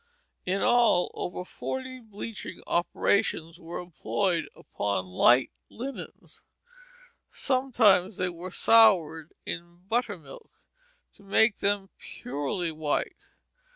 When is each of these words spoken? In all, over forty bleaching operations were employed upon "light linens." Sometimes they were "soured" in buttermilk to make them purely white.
In 0.47 0.63
all, 0.63 1.11
over 1.13 1.45
forty 1.45 1.99
bleaching 1.99 2.63
operations 2.65 3.59
were 3.59 3.77
employed 3.77 4.49
upon 4.55 5.05
"light 5.05 5.51
linens." 5.69 6.43
Sometimes 7.29 8.17
they 8.17 8.29
were 8.29 8.49
"soured" 8.49 9.31
in 9.45 9.83
buttermilk 9.87 10.49
to 11.13 11.21
make 11.21 11.59
them 11.59 11.91
purely 11.99 12.71
white. 12.71 13.25